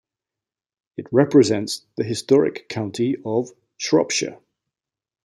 It 0.97 1.05
represents 1.11 1.85
the 1.95 2.03
historic 2.03 2.67
county 2.67 3.17
of 3.23 3.51
Shropshire. 3.77 4.39